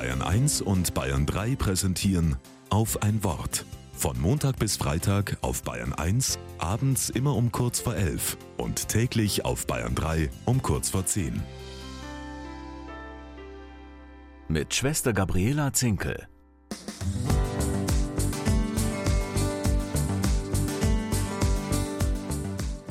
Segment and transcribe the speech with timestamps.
[0.00, 2.36] Bayern 1 und Bayern 3 präsentieren
[2.70, 3.66] auf ein Wort.
[3.92, 9.44] Von Montag bis Freitag auf Bayern 1, abends immer um kurz vor 11 und täglich
[9.44, 11.42] auf Bayern 3 um kurz vor 10.
[14.48, 16.26] Mit Schwester Gabriela Zinkel.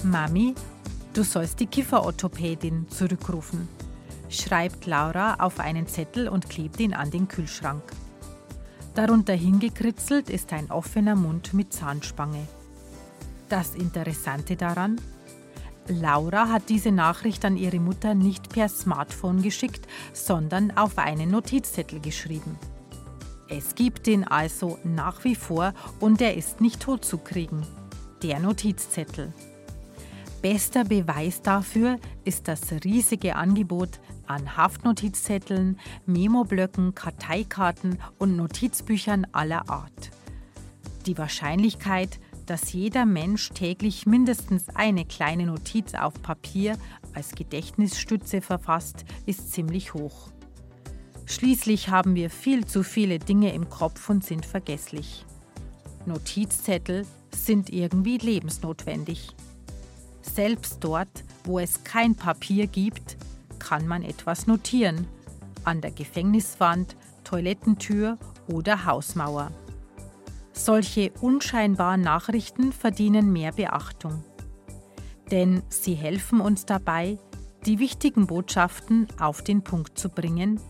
[0.03, 0.53] Mami,
[1.15, 3.67] du sollst die Kieferorthopädin zurückrufen,
[4.29, 7.83] schreibt Laura auf einen Zettel und klebt ihn an den Kühlschrank.
[8.95, 12.47] Darunter hingekritzelt ist ein offener Mund mit Zahnspange.
[13.49, 14.99] Das Interessante daran,
[15.87, 21.99] Laura hat diese Nachricht an ihre Mutter nicht per Smartphone geschickt, sondern auf einen Notizzettel
[21.99, 22.59] geschrieben.
[23.47, 27.65] Es gibt ihn also nach wie vor und er ist nicht totzukriegen.
[28.21, 29.33] Der Notizzettel.
[30.41, 40.11] Bester Beweis dafür ist das riesige Angebot an Haftnotizzetteln, Memoblöcken, Karteikarten und Notizbüchern aller Art.
[41.05, 46.77] Die Wahrscheinlichkeit, dass jeder Mensch täglich mindestens eine kleine Notiz auf Papier
[47.13, 50.29] als Gedächtnisstütze verfasst, ist ziemlich hoch.
[51.25, 55.25] Schließlich haben wir viel zu viele Dinge im Kopf und sind vergesslich.
[56.05, 59.35] Notizzettel sind irgendwie lebensnotwendig.
[60.39, 63.17] Selbst dort, wo es kein Papier gibt,
[63.59, 65.05] kann man etwas notieren.
[65.65, 69.51] An der Gefängniswand, Toilettentür oder Hausmauer.
[70.53, 74.23] Solche unscheinbaren Nachrichten verdienen mehr Beachtung.
[75.29, 77.17] Denn sie helfen uns dabei,
[77.65, 80.61] die wichtigen Botschaften auf den Punkt zu bringen,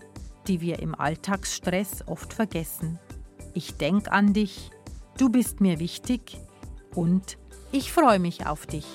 [0.48, 2.98] die wir im Alltagsstress oft vergessen.
[3.54, 4.72] Ich denke an dich,
[5.20, 6.40] du bist mir wichtig
[6.96, 7.38] und
[7.72, 8.88] ich freue mich auf dich.